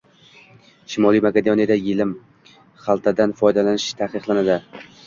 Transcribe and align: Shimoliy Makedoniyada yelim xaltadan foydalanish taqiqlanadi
Shimoliy 0.93 1.21
Makedoniyada 1.25 1.77
yelim 1.89 2.17
xaltadan 2.89 3.39
foydalanish 3.45 3.91
taqiqlanadi 4.03 4.63